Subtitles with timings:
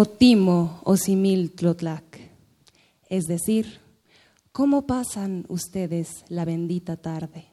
[0.00, 2.18] Otimo osimil tlotlac.
[3.10, 3.80] Es decir,
[4.50, 7.48] ¿cómo pasan ustedes la bendita tarde?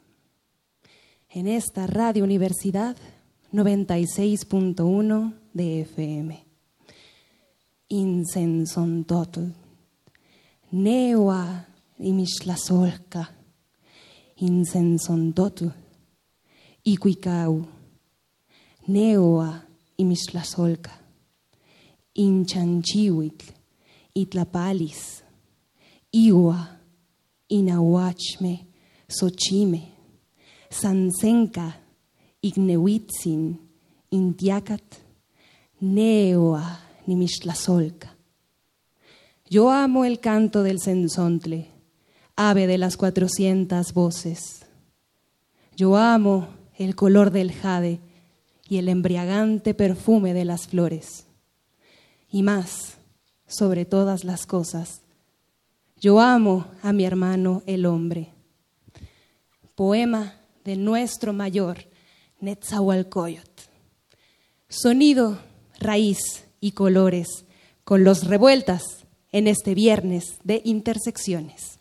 [1.29, 2.95] En esta Radio Universidad
[3.51, 6.45] 96.1 de FM.
[7.89, 9.41] Insensontotl.
[10.71, 11.67] Neoa
[11.99, 13.29] imixtlasolca.
[14.37, 15.67] Insensontotl.
[16.83, 17.67] Icuicau.
[18.87, 19.65] Neoa
[19.97, 21.06] imixtlasolca
[22.17, 23.45] inchanchihuitl,
[24.13, 25.23] itlapalis,
[26.11, 26.67] iwa,
[27.49, 28.65] inahuachme,
[29.07, 29.93] sochime,
[30.69, 31.71] sansenka,
[32.41, 33.59] ignehuitzin,
[34.11, 34.99] intiacat,
[35.81, 38.15] neoa, nimixtlasolca.
[39.49, 41.69] Yo amo el canto del sensontle,
[42.35, 44.65] ave de las cuatrocientas voces.
[45.75, 47.99] Yo amo el color del jade
[48.67, 51.26] y el embriagante perfume de las flores
[52.29, 52.97] y más
[53.47, 55.01] sobre todas las cosas.
[55.99, 58.33] Yo amo a mi hermano el hombre.
[59.75, 61.77] Poema de nuestro mayor
[62.39, 63.49] Netzahualcoyot.
[64.69, 65.39] Sonido,
[65.79, 67.45] raíz y colores
[67.83, 68.83] con los revueltas
[69.31, 71.76] en este viernes de intersecciones.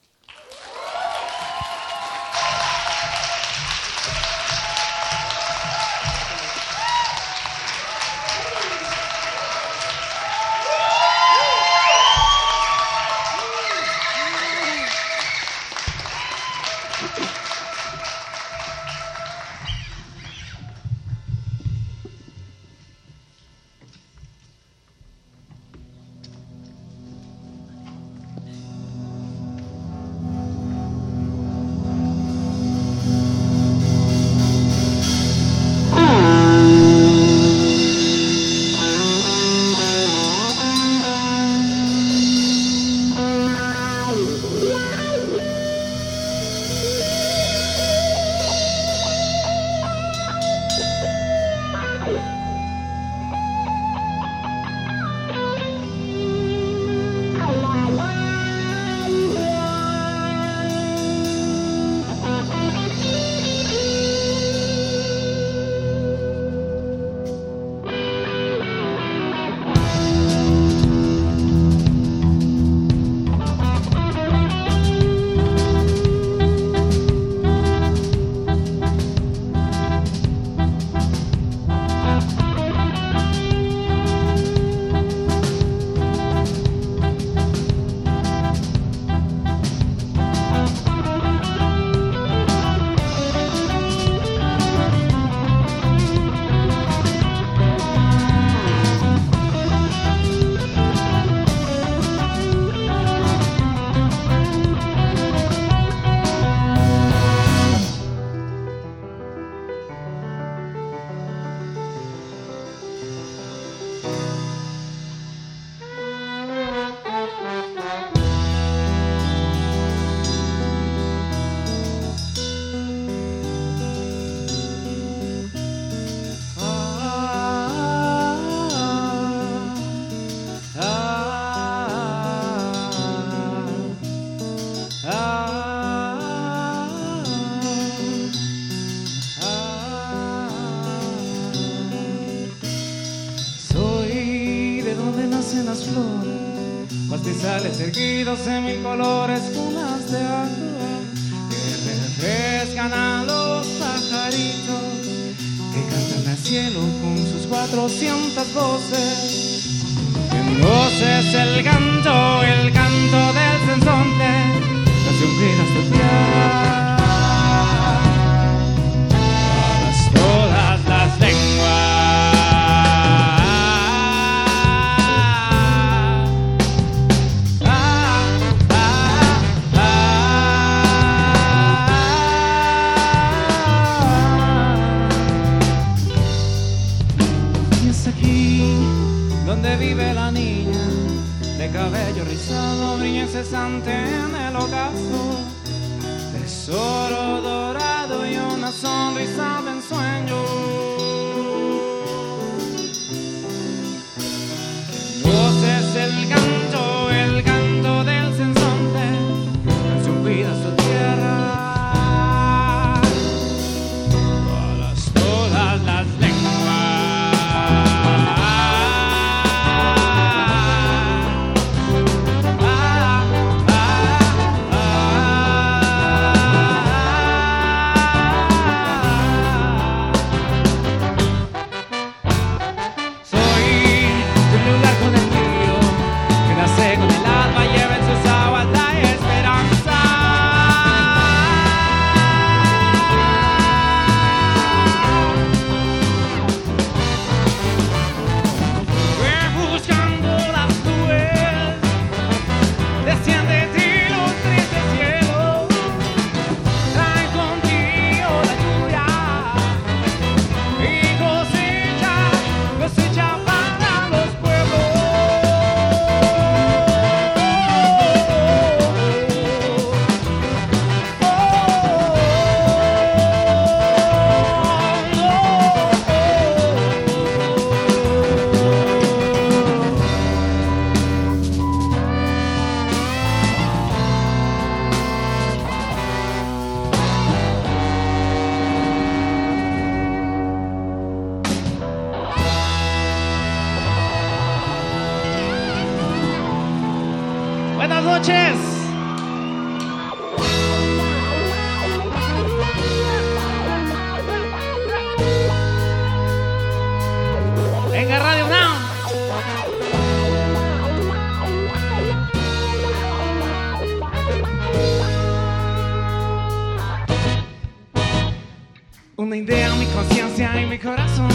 [319.19, 321.31] Una idea, mi conciencia y mi corazón,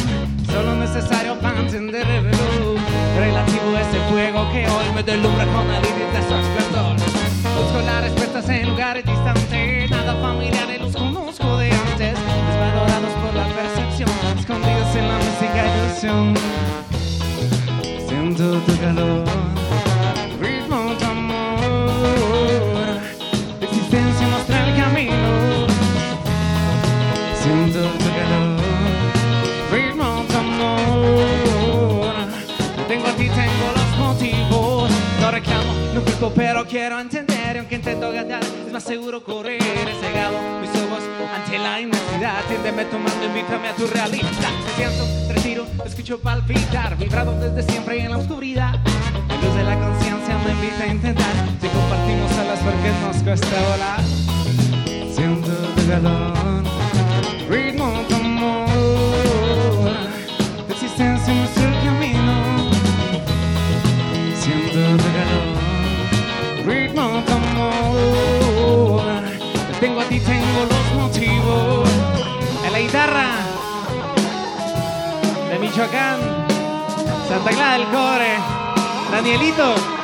[0.46, 2.80] solo necesario para entender el reloj.
[3.18, 6.96] Relativo a ese fuego que hoy me deslumbra con el de su esplendor.
[7.58, 12.14] Busco las respuestas en lugares distantes, nada familiar y los conozco de antes.
[12.14, 16.36] Desvalorados por la percepción, escondidos en la música ilusión.
[18.08, 19.24] Siento tu calor,
[36.30, 37.56] pero quiero entender.
[37.56, 39.62] Y aunque intento ganar, es más seguro correr.
[39.62, 41.04] He cegado mis ojos
[41.36, 42.44] ante la inmensidad.
[42.48, 44.30] Tiéndeme tu mano, invítame a tu realidad.
[44.66, 46.98] Me siento, retiro, escucho palpitar.
[46.98, 48.74] Vibrado desde siempre en la oscuridad.
[49.28, 51.34] La luz de la conciencia me invita a intentar.
[51.60, 54.02] Si compartimos alas, porque nos cuesta volar.
[55.14, 55.82] Siento tu
[57.52, 58.66] ritmo tu amor,
[60.70, 62.72] existencia es el camino.
[64.40, 65.51] Siento tu calor,
[66.66, 69.04] ritmo tu amor.
[69.72, 71.90] Te tengo a ti, tengo los motivos.
[72.66, 73.28] En la guitarra
[75.50, 76.20] de Michoacán,
[77.28, 78.38] Santa Clara del Cobre,
[79.12, 80.01] Danielito.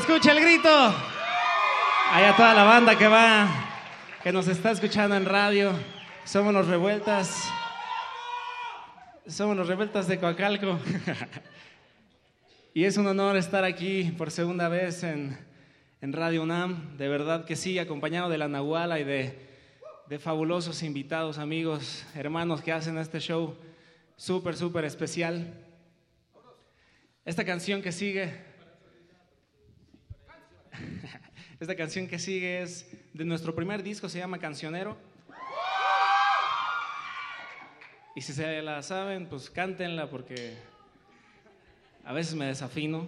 [0.00, 0.70] Escuche el grito.
[2.10, 3.46] Allá toda la banda que va,
[4.22, 5.74] que nos está escuchando en radio.
[6.24, 7.44] Somos los revueltas.
[9.26, 10.78] Somos los revueltas de Coacalco.
[12.74, 15.38] y es un honor estar aquí por segunda vez en,
[16.00, 16.96] en Radio UNAM.
[16.96, 19.38] De verdad que sí, acompañado de la Nahuala y de,
[20.08, 23.54] de fabulosos invitados, amigos, hermanos que hacen este show
[24.16, 25.52] súper, súper especial.
[27.26, 28.49] Esta canción que sigue,
[31.60, 34.96] esta canción que sigue es de nuestro primer disco, se llama Cancionero.
[38.16, 40.56] Y si se la saben, pues cántenla porque
[42.02, 43.06] a veces me desafino.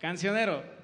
[0.00, 0.81] Cancionero.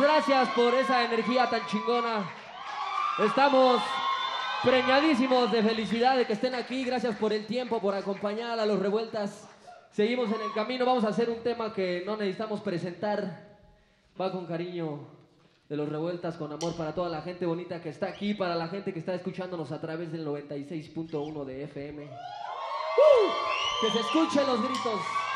[0.00, 2.28] Gracias por esa energía tan chingona.
[3.18, 3.80] Estamos
[4.62, 6.84] preñadísimos de felicidad de que estén aquí.
[6.84, 9.48] Gracias por el tiempo, por acompañar a los revueltas.
[9.90, 10.84] Seguimos en el camino.
[10.84, 13.58] Vamos a hacer un tema que no necesitamos presentar.
[14.20, 15.06] Va con cariño
[15.68, 18.68] de los revueltas, con amor para toda la gente bonita que está aquí, para la
[18.68, 22.04] gente que está escuchándonos a través del 96.1 de FM.
[22.04, 22.10] ¡Uh!
[23.80, 25.27] Que se escuchen los gritos.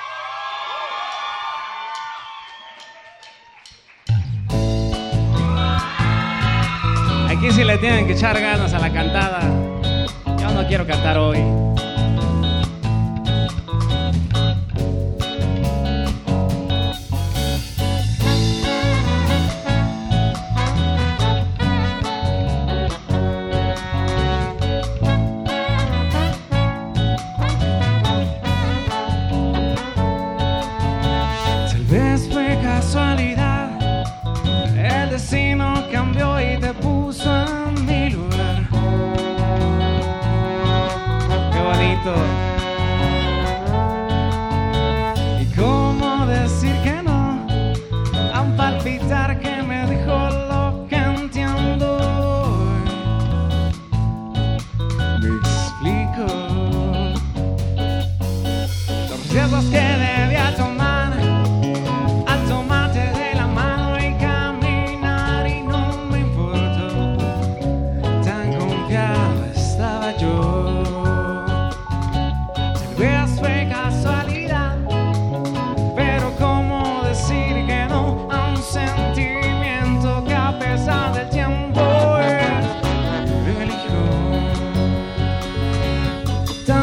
[7.43, 9.41] Aquí sí le tienen que echar ganas a la cantada.
[10.41, 11.39] Yo no quiero cantar hoy.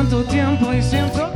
[0.09, 1.28] tanto tiempo y siento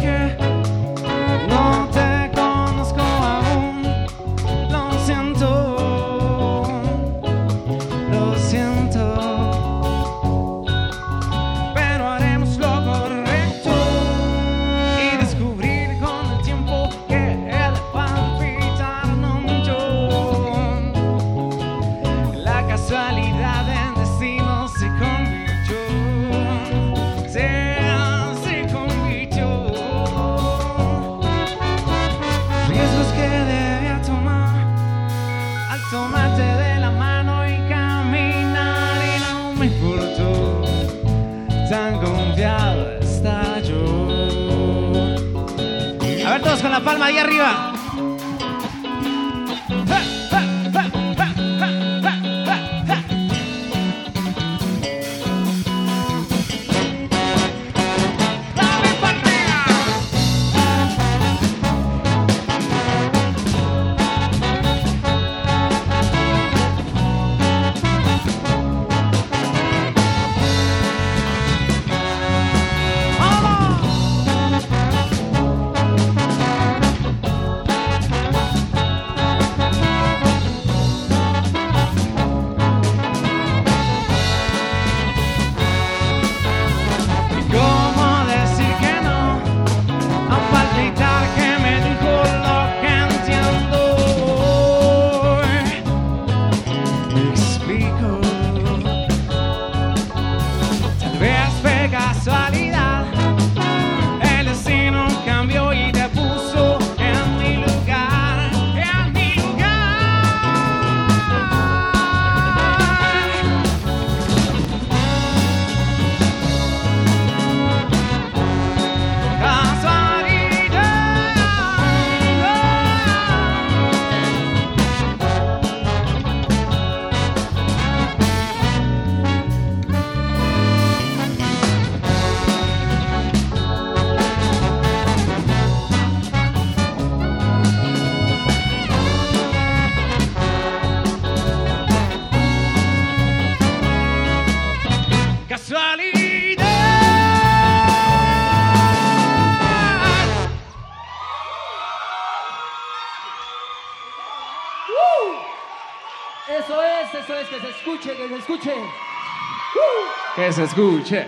[160.54, 161.28] se escuche.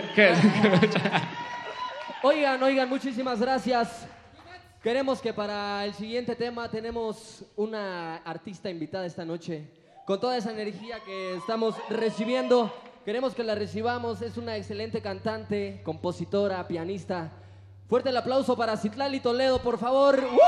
[2.22, 4.06] Oigan, oigan, muchísimas gracias.
[4.80, 9.68] Queremos que para el siguiente tema tenemos una artista invitada esta noche.
[10.06, 12.72] Con toda esa energía que estamos recibiendo,
[13.04, 14.22] queremos que la recibamos.
[14.22, 17.32] Es una excelente cantante, compositora, pianista.
[17.88, 20.20] Fuerte el aplauso para Citlali Toledo, por favor.
[20.20, 20.38] ¡Uh!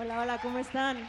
[0.00, 1.08] Hola, hola, ¿cómo están?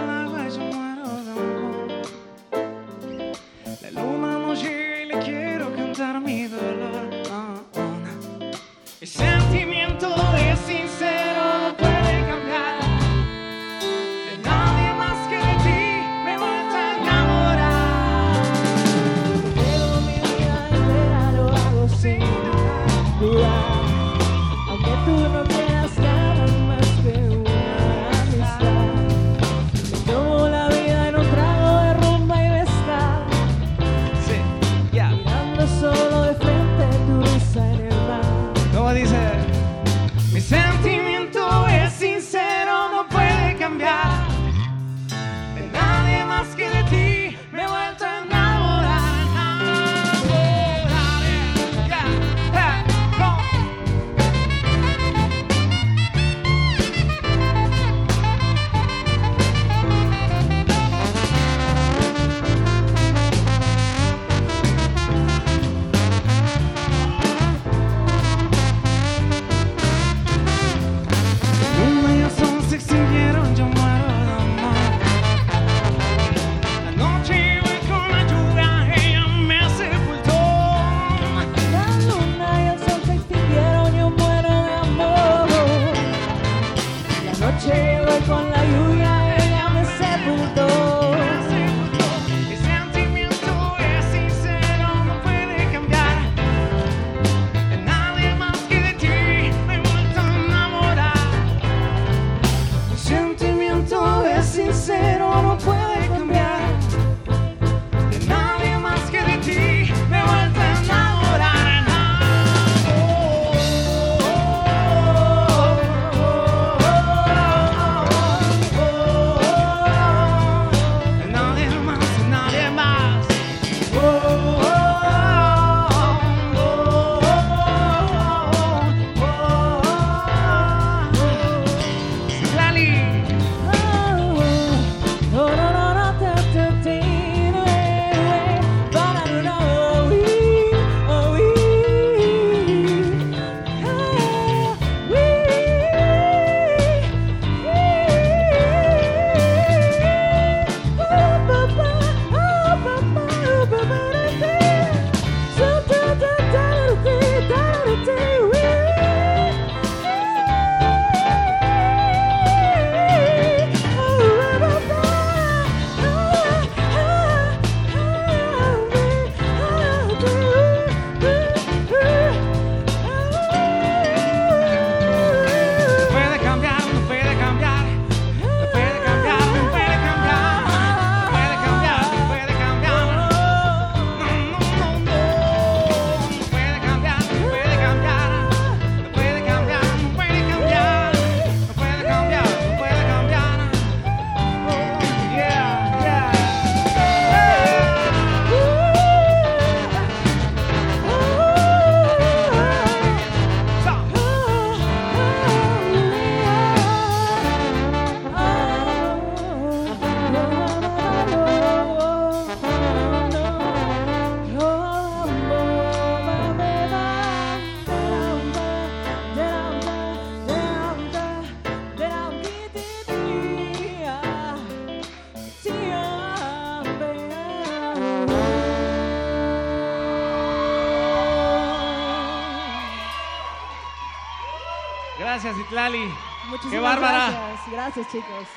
[235.51, 236.13] gracias, Itlali.
[236.49, 237.29] Muchísimas ¡Qué bárbara!
[237.29, 237.71] gracias.
[237.71, 238.47] Gracias, chicos.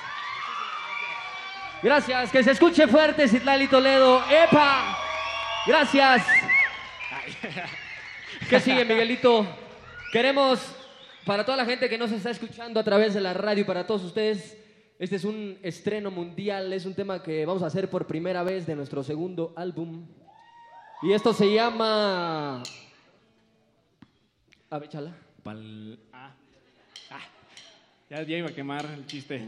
[1.82, 4.22] Gracias, que se escuche fuerte, Citlali Toledo.
[4.30, 4.96] ¡Epa!
[5.66, 6.26] Gracias.
[8.48, 9.46] ¿Qué sigue, Miguelito?
[10.12, 10.60] Queremos,
[11.26, 13.86] para toda la gente que nos está escuchando a través de la radio y para
[13.86, 14.56] todos ustedes,
[14.98, 18.66] este es un estreno mundial, es un tema que vamos a hacer por primera vez
[18.66, 20.06] de nuestro segundo álbum.
[21.02, 22.62] Y esto se llama...
[24.70, 25.12] A ver, chala.
[25.42, 25.98] Pal-.
[26.12, 26.30] Ah.
[28.10, 29.40] Ya, ya iba a quemar el chiste.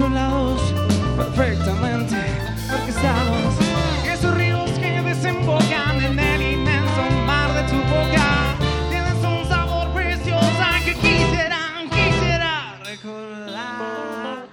[0.00, 0.60] Poblados
[1.16, 2.16] perfectamente
[2.72, 3.54] orquestados.
[4.10, 8.56] Esos ríos que desembocan en el inmenso mar de tu boca.
[8.88, 11.58] Tienes un sabor precioso que quisiera,
[11.90, 14.46] quisiera recordar.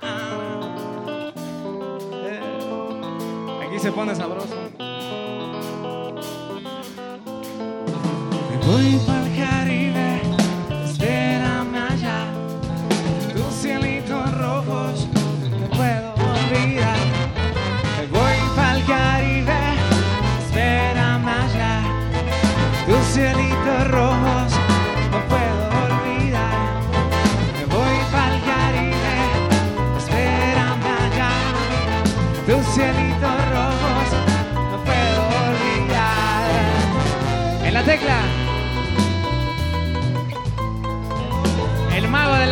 [2.25, 4.36] Eh, Aquí se pone sabroso.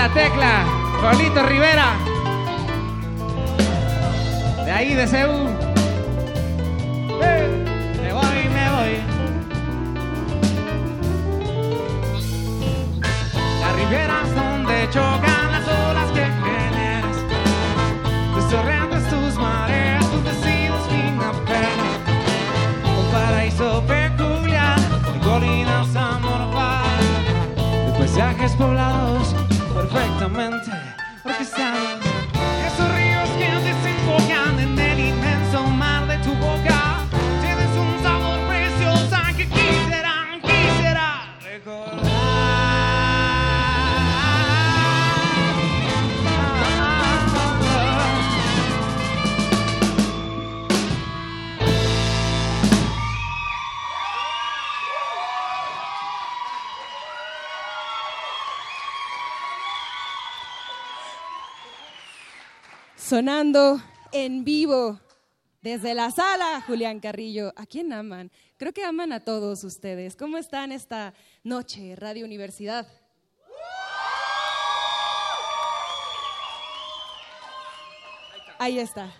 [0.08, 0.66] La tecla,
[1.02, 1.96] Pablito Rivera.
[4.64, 5.04] De ahí, de.
[5.04, 5.08] Eh,
[8.02, 9.00] Me voy, me voy.
[13.62, 17.18] Las riberas donde chocan las olas que generas.
[18.36, 21.88] Tus torrentes, tus mareas, tus vestidos fina pena.
[23.00, 27.02] Un paraíso peculiar de colinas amorfadas.
[27.98, 29.45] Paisajes poblados
[29.96, 30.65] perfectamente
[63.16, 65.00] Sonando en vivo
[65.62, 67.54] desde la sala, Julián Carrillo.
[67.56, 68.30] ¿A quién aman?
[68.58, 70.18] Creo que aman a todos ustedes.
[70.18, 72.86] ¿Cómo están esta noche, Radio Universidad?
[78.60, 79.14] Ahí está.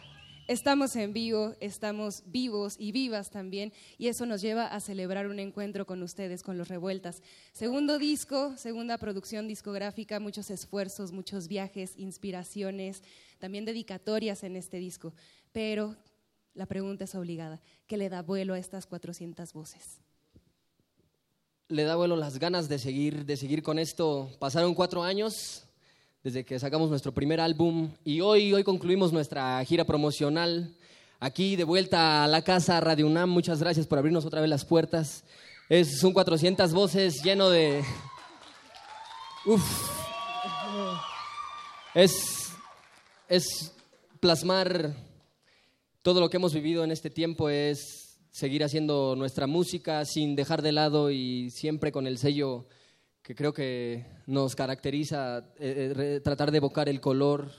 [0.48, 5.40] Estamos en vivo, estamos vivos y vivas también, y eso nos lleva a celebrar un
[5.40, 7.24] encuentro con ustedes, con los Revueltas.
[7.52, 13.02] Segundo disco, segunda producción discográfica, muchos esfuerzos, muchos viajes, inspiraciones,
[13.46, 15.14] también dedicatorias en este disco.
[15.52, 15.96] Pero
[16.56, 20.02] la pregunta es obligada, ¿qué le da vuelo a estas 400 voces?
[21.68, 24.32] le da vuelo las ganas de seguir, de seguir con esto.
[24.40, 25.64] Pasaron cuatro años
[26.24, 30.76] desde que sacamos nuestro primer álbum y hoy, hoy concluimos nuestra gira promocional.
[31.20, 34.66] Aquí de vuelta a la casa Radio UNAM, muchas gracias por abrirnos otra vez las
[34.66, 35.24] puertas.
[35.70, 37.84] Es un 400 voces lleno de...
[39.46, 39.64] Uf.
[41.94, 42.45] Es,
[43.28, 43.74] es
[44.20, 44.94] plasmar
[46.02, 50.62] todo lo que hemos vivido en este tiempo, es seguir haciendo nuestra música sin dejar
[50.62, 52.68] de lado y siempre con el sello
[53.22, 57.52] que creo que nos caracteriza, eh, eh, tratar de evocar el color,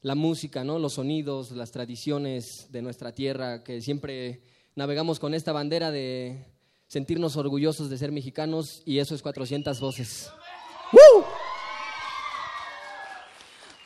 [0.00, 0.80] la música, ¿no?
[0.80, 4.42] los sonidos, las tradiciones de nuestra tierra, que siempre
[4.74, 6.44] navegamos con esta bandera de
[6.88, 10.30] sentirnos orgullosos de ser mexicanos y eso es 400 voces.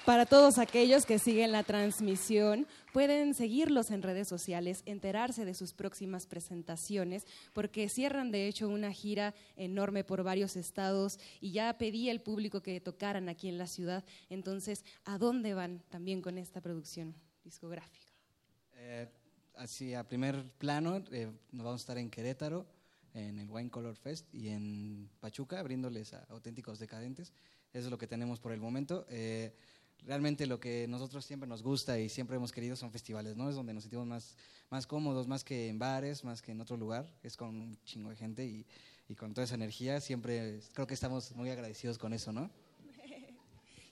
[0.07, 5.75] Para todos aquellos que siguen la transmisión, pueden seguirlos en redes sociales, enterarse de sus
[5.75, 12.09] próximas presentaciones, porque cierran de hecho una gira enorme por varios estados y ya pedí
[12.09, 14.03] al público que tocaran aquí en la ciudad.
[14.31, 18.07] Entonces, ¿a dónde van también con esta producción discográfica?
[18.77, 19.07] Eh,
[19.57, 22.67] así, a primer plano, eh, nos vamos a estar en Querétaro,
[23.13, 27.35] en el Wine Color Fest y en Pachuca, abriéndoles a auténticos decadentes.
[27.73, 29.07] Eso es lo que tenemos por el momento.
[29.09, 29.55] Eh,
[30.07, 33.49] realmente lo que nosotros siempre nos gusta y siempre hemos querido son festivales, ¿no?
[33.49, 34.37] Es donde nos sentimos más,
[34.71, 38.11] más cómodos, más que en bares, más que en otro lugar, es con un chingo
[38.11, 38.67] de gente y,
[39.09, 42.51] y con toda esa energía, siempre creo que estamos muy agradecidos con eso, ¿no?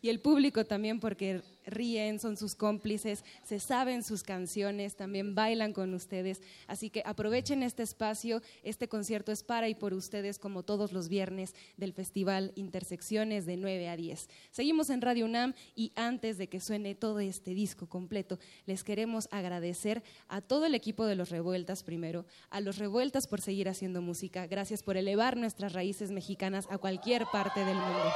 [0.00, 5.72] Y el público también porque ríen, son sus cómplices, se saben sus canciones, también bailan
[5.72, 6.40] con ustedes.
[6.66, 11.08] Así que aprovechen este espacio, este concierto es para y por ustedes como todos los
[11.08, 14.28] viernes del Festival Intersecciones de 9 a 10.
[14.50, 19.28] Seguimos en Radio UNAM y antes de que suene todo este disco completo, les queremos
[19.30, 24.00] agradecer a todo el equipo de los Revueltas primero, a los Revueltas por seguir haciendo
[24.00, 28.12] música, gracias por elevar nuestras raíces mexicanas a cualquier parte del mundo.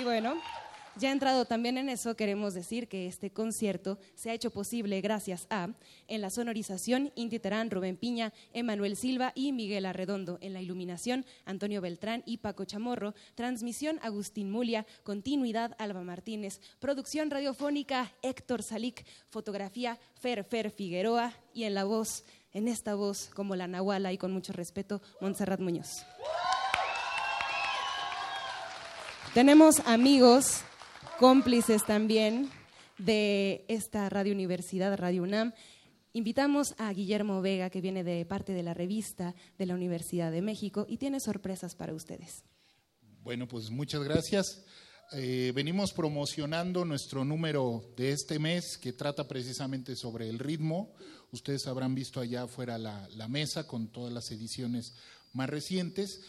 [0.00, 0.40] Y bueno,
[0.96, 5.46] ya entrado también en eso, queremos decir que este concierto se ha hecho posible gracias
[5.50, 5.68] a,
[6.08, 11.26] en la sonorización, Inti Terán, Rubén Piña, Emanuel Silva y Miguel Arredondo, en la iluminación,
[11.44, 19.04] Antonio Beltrán y Paco Chamorro, transmisión, Agustín Mulia, continuidad, Alba Martínez, producción radiofónica, Héctor Salic,
[19.28, 21.34] fotografía, Fer Fer Figueroa.
[21.52, 25.60] Y en la voz, en esta voz, como la Nahuala y con mucho respeto, Montserrat
[25.60, 26.06] Muñoz.
[29.34, 30.62] Tenemos amigos,
[31.20, 32.50] cómplices también
[32.98, 35.52] de esta Radio Universidad, Radio UNAM.
[36.12, 40.42] Invitamos a Guillermo Vega, que viene de parte de la revista de la Universidad de
[40.42, 42.42] México y tiene sorpresas para ustedes.
[43.22, 44.64] Bueno, pues muchas gracias.
[45.12, 50.92] Eh, venimos promocionando nuestro número de este mes que trata precisamente sobre el ritmo.
[51.30, 54.96] Ustedes habrán visto allá afuera la, la mesa con todas las ediciones
[55.32, 56.20] más recientes.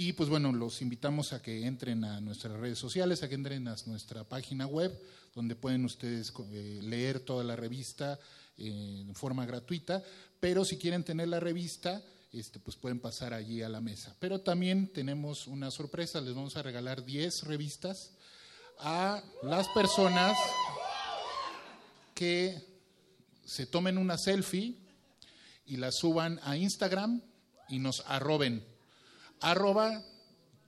[0.00, 3.66] Y pues bueno, los invitamos a que entren a nuestras redes sociales, a que entren
[3.66, 4.96] a nuestra página web,
[5.34, 8.16] donde pueden ustedes eh, leer toda la revista
[8.56, 10.00] eh, en forma gratuita.
[10.38, 12.00] Pero si quieren tener la revista,
[12.32, 14.14] este, pues pueden pasar allí a la mesa.
[14.20, 18.12] Pero también tenemos una sorpresa, les vamos a regalar 10 revistas
[18.78, 20.38] a las personas
[22.14, 22.64] que
[23.44, 24.76] se tomen una selfie
[25.66, 27.20] y la suban a Instagram
[27.68, 28.77] y nos arroben
[29.40, 30.04] arroba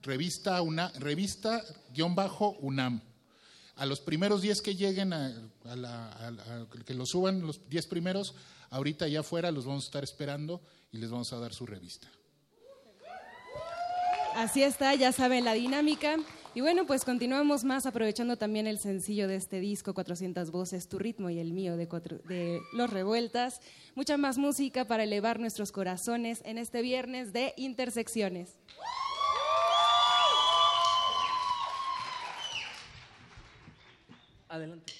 [0.01, 3.01] revista, una, revista guion bajo UNAM.
[3.75, 8.35] A los primeros 10 que lleguen, a, la, que lo suban, los 10 primeros,
[8.69, 12.07] ahorita ya afuera los vamos a estar esperando y les vamos a dar su revista.
[14.35, 16.17] Así está, ya saben la dinámica.
[16.53, 20.99] Y bueno, pues continuamos más aprovechando también el sencillo de este disco, 400 voces, tu
[20.99, 21.87] ritmo y el mío de,
[22.27, 23.61] de Los Revueltas.
[23.95, 28.57] Mucha más música para elevar nuestros corazones en este viernes de Intersecciones.
[34.49, 34.93] Adelante.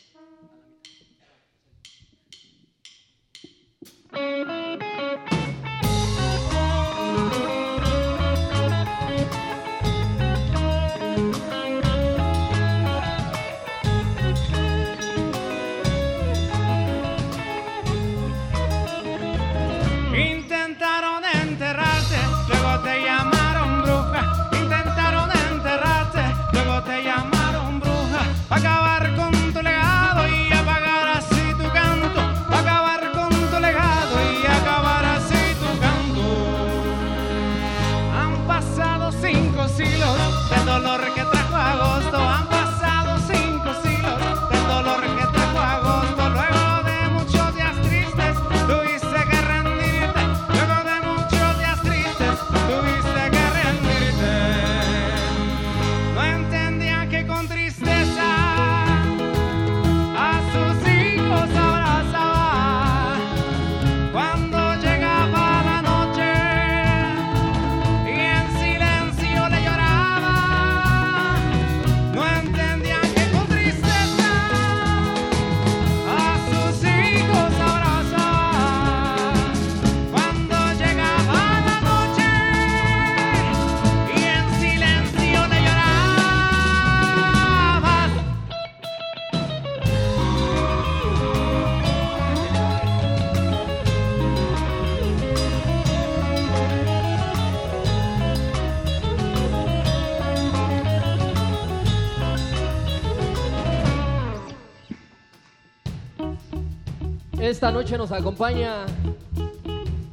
[107.71, 108.86] Esta noche nos acompaña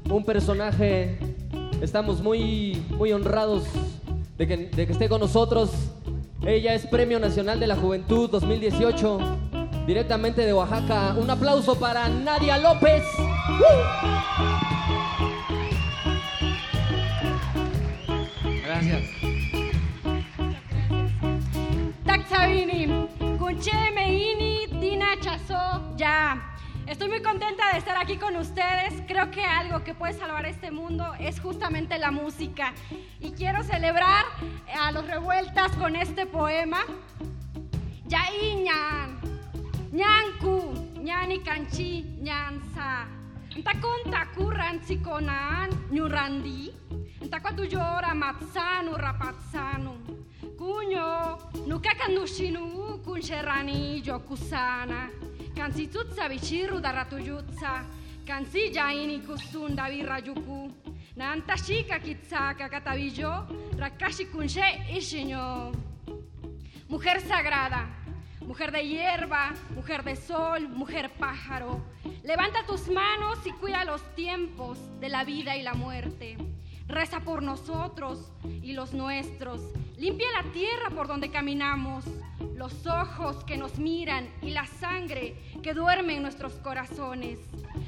[0.08, 1.18] un personaje.
[1.82, 3.64] Estamos muy, muy honrados
[4.36, 5.70] de que, de que esté con nosotros.
[6.46, 9.18] Ella es Premio Nacional de la Juventud 2018,
[9.88, 11.16] directamente de Oaxaca.
[11.18, 13.02] Un aplauso para Nadia López.
[18.64, 19.02] Gracias.
[22.04, 26.54] Taxavini, Kunchemeini, Dina Chazo, ya.
[26.88, 29.02] Estoy muy contenta de estar aquí con ustedes.
[29.06, 32.72] Creo que algo que puede salvar este mundo es justamente la música.
[33.20, 34.24] Y quiero celebrar
[34.80, 36.78] a los revueltas con este poema.
[38.06, 39.20] Yaiñan,
[39.92, 40.72] ñanku,
[41.02, 43.06] ñani canchi, ñanza.
[43.54, 46.72] Ntakonta kurran sikonan, ñurandi.
[47.20, 49.92] Ntakwatu llora matsanu rapatsanu.
[50.56, 51.36] Kuño,
[51.66, 55.10] nukakanushinu kunsherani yokusana.
[55.10, 57.84] Kansi tutsa bichiru da ratuyutsa.
[58.26, 59.88] Kansi jaini kusunda.
[61.16, 63.46] Nanta shika kitsaka katabillo.
[63.76, 64.62] Rakashi kunshe
[64.96, 65.72] ishinyo.
[66.88, 67.86] Mujer sagrada,
[68.40, 71.82] mujer de hierba, mujer de sol, mujer pájaro.
[72.22, 76.36] Levanta tus manos y cuida los tiempos de la vida y la muerte.
[76.88, 78.32] Reza por nosotros
[78.62, 79.60] y los nuestros.
[79.98, 82.04] Limpia la tierra por donde caminamos,
[82.56, 87.38] los ojos que nos miran y la sangre que duerme en nuestros corazones.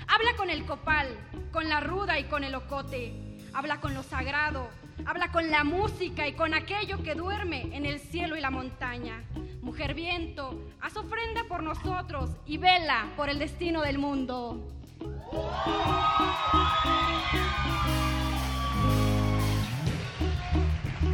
[0.07, 1.09] Habla con el copal,
[1.51, 3.39] con la ruda y con el ocote.
[3.55, 4.69] Habla con lo sagrado,
[5.07, 9.25] habla con la música y con aquello que duerme en el cielo y la montaña.
[9.63, 14.69] Mujer viento, haz ofrenda por nosotros y vela por el destino del mundo.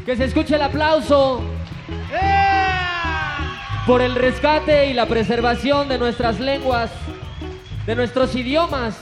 [0.07, 1.43] Que se escuche el aplauso
[3.89, 6.93] por el rescate y la preservación de nuestras lenguas,
[7.87, 8.97] de nuestros idiomas.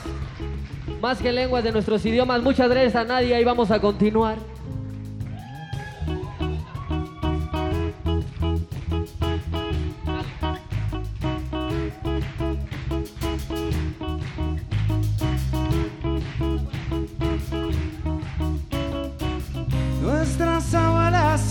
[1.01, 2.41] Más que lenguas, de nuestros idiomas.
[2.41, 4.54] Muchas gracias a Nadia y vamos a continuar.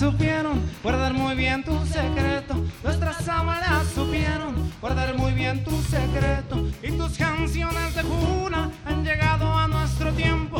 [0.05, 2.55] Supieron guardar muy bien tu secreto.
[2.83, 6.63] Nuestras abuelas supieron guardar muy bien tu secreto.
[6.83, 10.54] Y tus canciones de cuna han llegado a nuestro tiempo.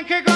[0.00, 0.29] Entendían que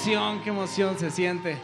[0.00, 1.58] emoción, qué emoción se siente.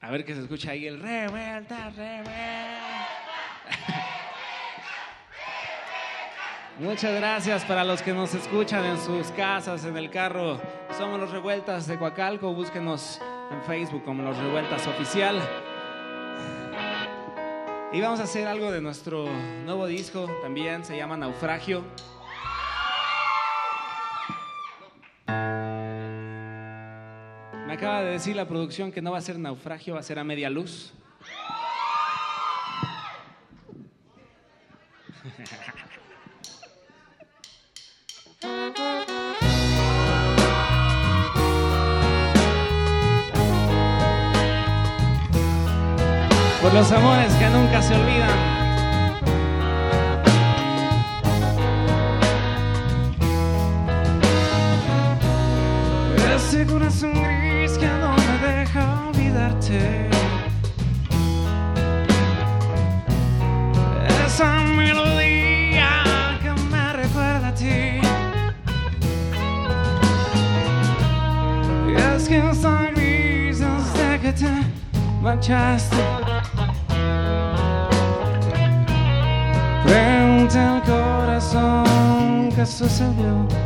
[0.00, 3.08] A ver que se escucha ahí el revuelta, revuelta.
[6.78, 10.58] Muchas gracias para los que nos escuchan en sus casas, en el carro.
[10.96, 12.54] Somos los Revueltas de Coacalco.
[12.54, 13.20] Búsquenos
[13.50, 15.42] en Facebook como los Revueltas Oficial.
[17.92, 19.26] Y vamos a hacer algo de nuestro
[19.64, 20.84] nuevo disco también.
[20.86, 21.84] Se llama Naufragio.
[25.26, 25.32] Me
[27.72, 30.24] acaba de decir la producción que no va a ser naufragio, va a ser a
[30.24, 30.92] media luz.
[46.62, 48.35] Por los amores que nunca se olvidan.
[56.56, 60.08] Ese corazón gris que no me deja olvidarte.
[64.24, 65.90] Esa melodía
[66.40, 68.00] que me recuerda a ti.
[71.90, 74.48] Y es que está gris desde que te
[75.20, 75.96] marchaste.
[79.84, 83.65] Frente al corazón que sucedió.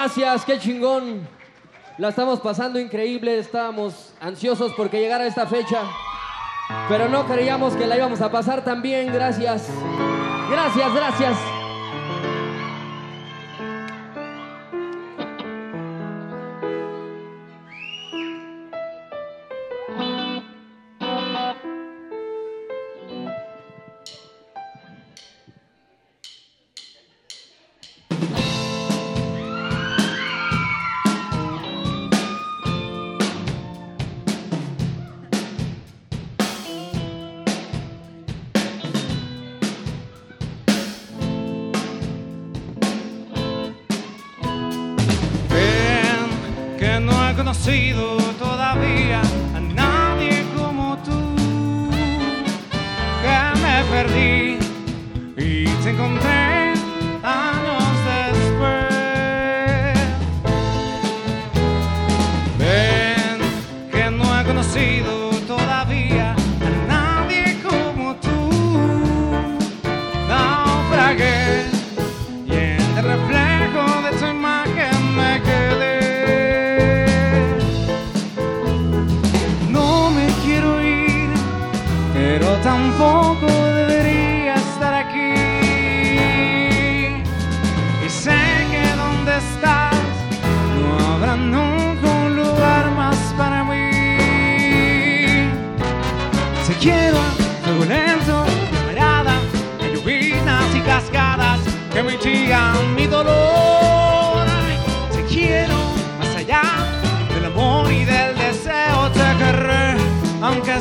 [0.00, 1.28] gracias, qué chingón.
[1.98, 5.82] La estamos pasando increíble, estábamos ansiosos porque llegara esta fecha,
[6.88, 9.68] pero no creíamos que la íbamos a pasar tan bien, gracias.
[10.50, 11.59] Gracias, gracias.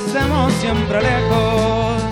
[0.05, 2.03] Estemos siempre lejos.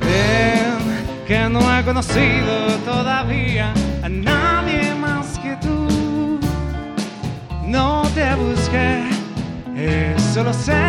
[0.00, 4.39] Ven, que no he conocido todavía a nadie
[10.30, 10.80] eso lo sé,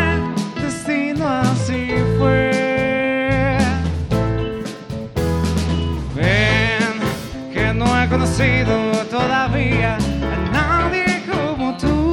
[0.62, 3.58] destino así fue.
[6.14, 6.92] Ven,
[7.52, 8.76] que no he conocido
[9.10, 12.12] todavía a nadie como tú.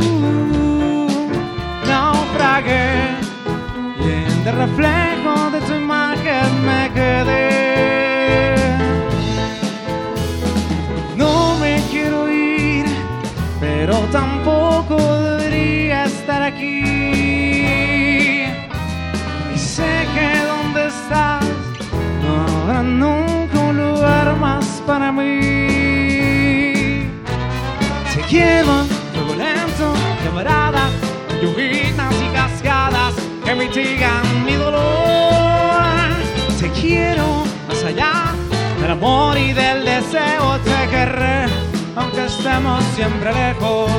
[1.87, 3.11] Naufragué
[3.99, 8.55] y en el reflejo de tu imagen me quedé.
[11.15, 12.87] No me quiero ir,
[13.59, 16.98] pero tampoco debería estar aquí.
[24.89, 25.21] Para mí.
[28.11, 28.63] Te a
[29.13, 30.89] fuego lento, llamarada,
[31.39, 33.13] lluvias y cascadas
[33.45, 36.09] que mitigan mi dolor.
[36.59, 38.33] Te quiero más allá
[38.81, 41.45] del amor y del deseo, te querré,
[41.95, 43.91] aunque estemos siempre lejos.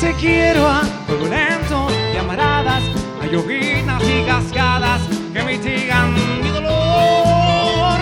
[0.00, 0.62] Te quiero
[1.06, 2.82] fuego lento, llamaradas,
[3.22, 5.00] a lluvias y cascadas
[5.32, 6.12] que mitigan
[6.42, 8.00] mi dolor.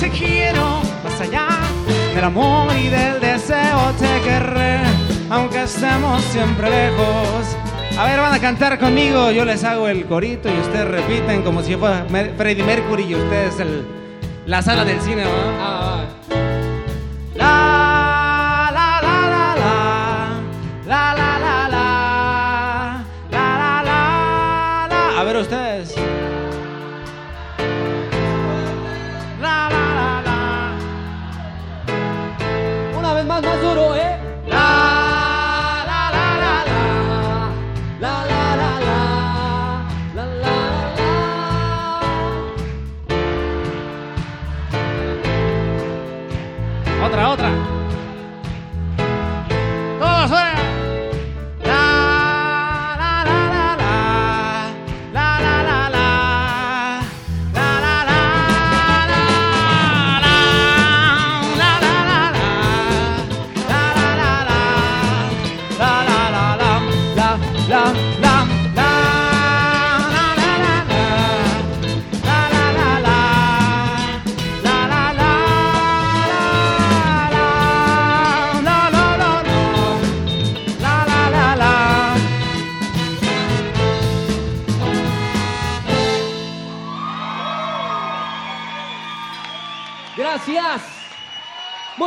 [0.00, 1.48] Te quiero allá
[2.14, 4.78] del amor y del deseo, te querré,
[5.30, 7.56] aunque estemos siempre lejos.
[7.98, 11.62] A ver, van a cantar conmigo, yo les hago el corito y ustedes repiten como
[11.62, 13.54] si fuera Mer- Freddie Mercury y ustedes
[14.46, 15.30] la sala del cine, ¿no?
[15.60, 16.04] Ah,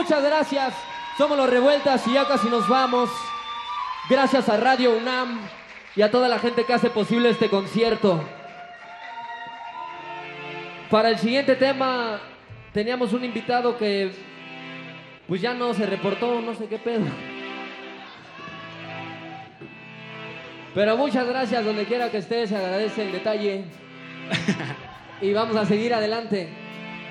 [0.08, 0.74] Muchas gracias.
[1.18, 3.10] Somos los Revueltas y ya casi nos vamos.
[4.10, 5.38] Gracias a Radio UNAM
[5.98, 8.24] y a toda la gente que hace posible este concierto.
[10.90, 12.22] Para el siguiente tema
[12.72, 14.14] teníamos un invitado que
[15.28, 17.04] pues ya no se reportó, no sé qué pedo.
[20.74, 23.66] Pero muchas gracias donde quiera que estés, se agradece el detalle.
[25.20, 26.48] Y vamos a seguir adelante.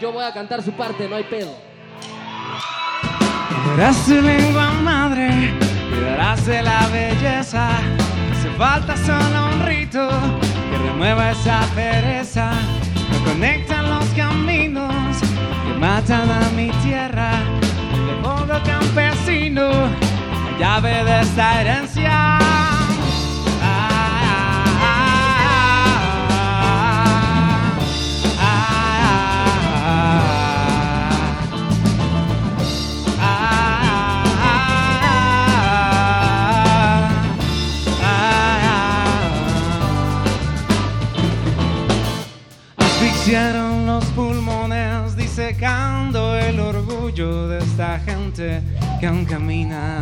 [0.01, 1.67] Yo voy a cantar su parte, no hay pedo.
[3.67, 5.53] Verás tu lengua madre,
[5.91, 7.69] cuidarás de la belleza.
[8.33, 10.09] Hace falta solo un rito
[10.71, 12.53] que remueva esa pereza.
[13.11, 17.33] Me conectan los caminos que matan a mi tierra.
[17.91, 19.69] De modo campesino,
[20.59, 22.46] llave de esta herencia.
[47.77, 48.63] Esta gente
[48.99, 50.01] que aún camina.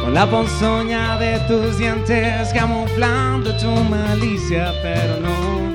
[0.00, 5.69] Con la ponzoña de tus dientes camuflando tu malicia, pero no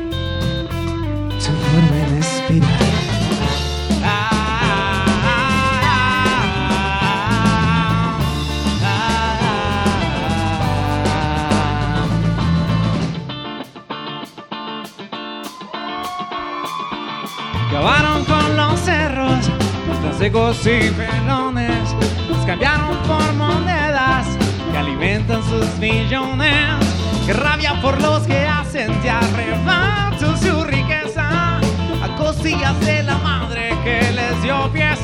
[20.26, 21.96] secos y pelones,
[22.28, 24.26] los cambiaron por monedas
[24.72, 26.84] que alimentan sus millones.
[27.28, 31.60] Que rabia por los que hacen de arrebato su riqueza
[32.04, 35.00] a costillas de la madre que les dio pies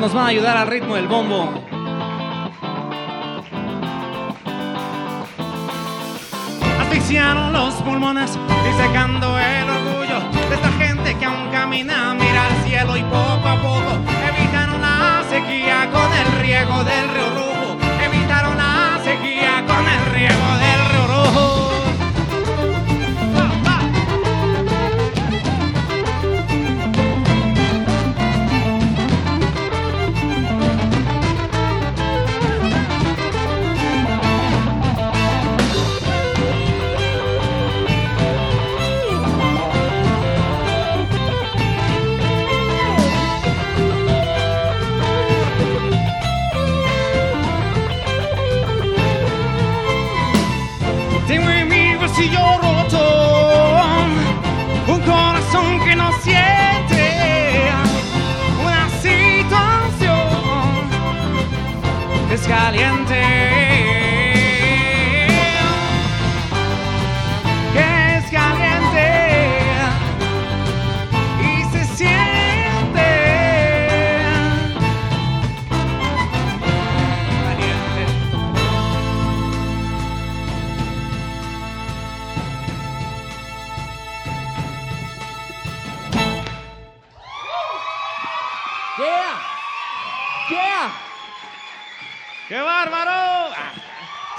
[0.00, 1.48] nos van a ayudar al ritmo del bombo.
[6.80, 12.96] Asfixiaron los pulmones, disecando el orgullo de esta gente que aún camina, mira al cielo
[12.96, 17.45] y poco a poco evitaron la sequía con el riego del río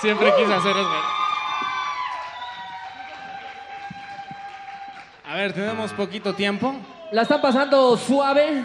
[0.07, 0.89] siempre quise hacer eso.
[5.29, 6.73] A ver, tenemos poquito tiempo.
[7.11, 8.63] ¿La están pasando suave?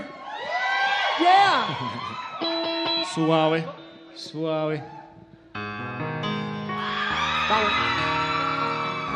[1.19, 1.67] Yeah.
[3.13, 3.67] Suave,
[4.15, 4.85] suave.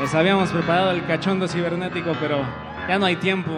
[0.00, 2.44] Les habíamos preparado el cachondo cibernético, pero
[2.88, 3.52] ya no hay tiempo.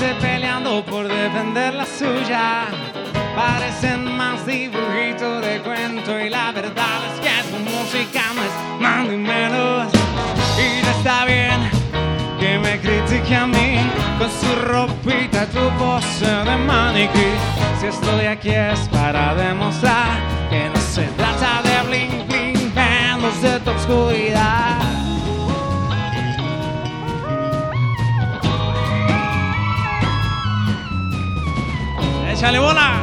[0.00, 2.66] Gente peleando por defender la suya.
[3.36, 9.06] Parecen más dibujitos de cuento y la verdad es que su música no es más
[9.06, 9.92] ni menos.
[10.58, 11.70] Y no está bien
[12.38, 13.78] que me critique a mí
[14.18, 17.30] con su ropita, tu pose de maniquí.
[17.80, 20.18] Si estoy aquí es para demostrar
[20.50, 24.89] que no se trata de bling bling, menos de tu oscuridad.
[32.40, 33.02] ¡Échale bola!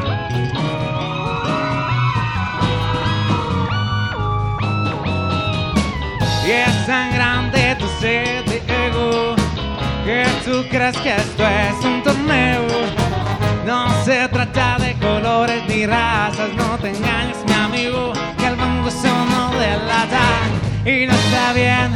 [6.43, 9.35] Y es tan grande tu sed de ego
[10.03, 12.65] que tú crees que esto es un torneo.
[13.63, 18.88] No se trata de colores ni razas, no te engañes, mi amigo, que el bongo
[18.88, 20.29] es uno de lata.
[20.83, 21.95] Y no está bien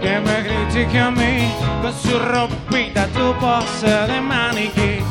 [0.00, 1.52] que me critique a mí
[1.82, 5.01] con su ropita, tu pose de maniquí.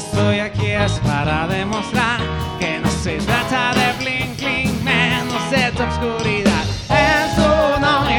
[0.00, 2.20] Estoy aquí es para demostrar
[2.58, 8.09] que no se trata de bling bling menos de tu no es de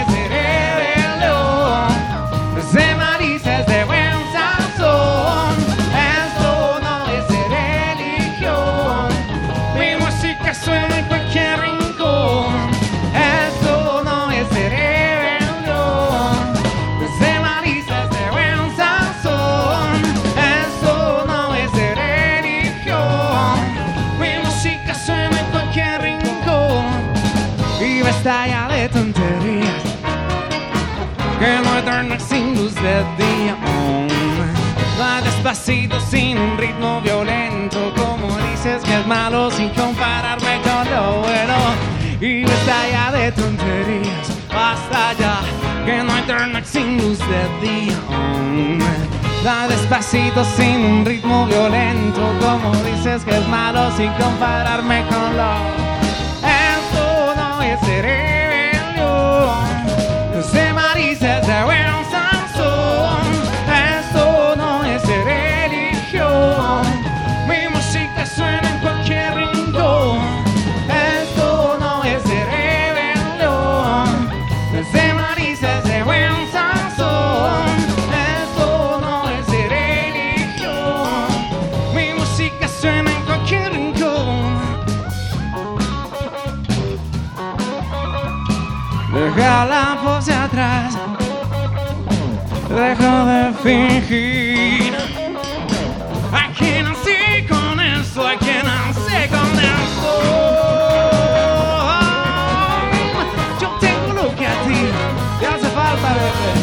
[43.32, 45.40] tonterías, basta ya
[45.86, 47.98] que no eterna sin luz de día.
[49.46, 55.54] Va despacito sin un ritmo violento, como dices que es malo sin compararme con lo.
[56.44, 58.31] Esto no es de
[92.82, 94.96] deja de fingir.
[96.34, 100.14] Aquí nací con eso, aquí nací con eso.
[103.60, 104.82] Yo tengo lo que a ti
[105.40, 106.54] te hace falta, bebé.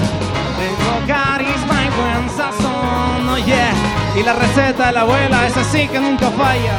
[0.61, 3.73] Tengo carisma y buen sazón, oh yeah.
[4.17, 6.77] Y la receta de la abuela es así que nunca falla.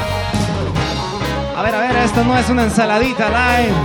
[1.58, 3.76] A ver, a ver, esto no es una ensaladita live.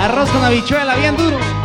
[0.00, 1.61] Arroz con habichuela, bien duro.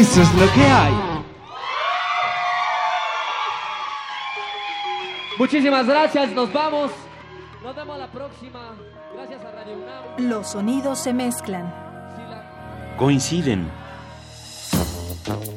[0.00, 0.94] Eso es lo que hay.
[5.38, 6.90] Muchísimas gracias, nos vamos.
[7.62, 8.78] Nos vemos la próxima.
[9.14, 10.30] Gracias a Radio UNAM.
[10.30, 11.70] Los sonidos se mezclan.
[12.96, 13.68] Coinciden.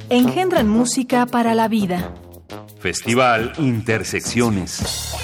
[0.09, 2.11] Engendran música para la vida.
[2.81, 5.15] Festival Intersecciones.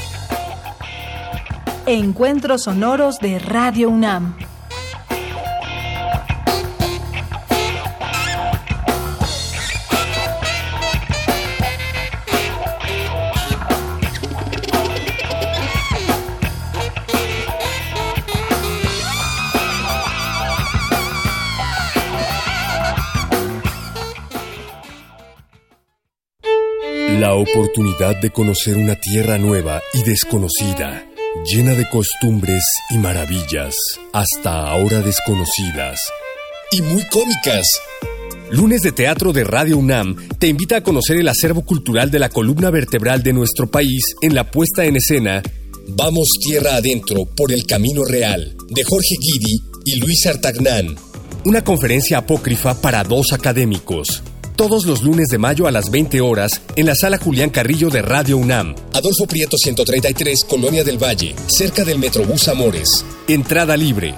[1.85, 4.37] Encuentros sonoros de Radio UNAM.
[27.39, 31.05] Oportunidad de conocer una tierra nueva y desconocida,
[31.45, 33.75] llena de costumbres y maravillas,
[34.13, 35.99] hasta ahora desconocidas.
[36.71, 37.67] Y muy cómicas.
[38.51, 42.29] Lunes de Teatro de Radio UNAM te invita a conocer el acervo cultural de la
[42.29, 45.41] columna vertebral de nuestro país en la puesta en escena
[45.95, 50.95] Vamos Tierra Adentro por el Camino Real, de Jorge Guidi y Luis Artagnán.
[51.45, 54.21] Una conferencia apócrifa para dos académicos.
[54.59, 58.01] Todos los lunes de mayo a las 20 horas en la sala Julián Carrillo de
[58.01, 58.75] Radio UNAM.
[58.93, 63.05] Adolfo Prieto 133, Colonia del Valle, cerca del Metrobús Amores.
[63.29, 64.15] Entrada libre.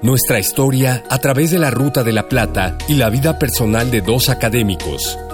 [0.00, 4.00] Nuestra historia a través de la Ruta de la Plata y la vida personal de
[4.00, 5.18] dos académicos.